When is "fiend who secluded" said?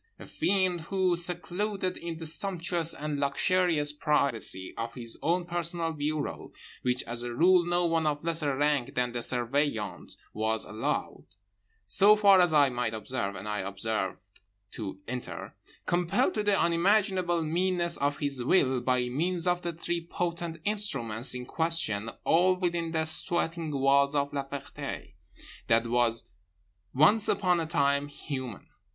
0.25-1.95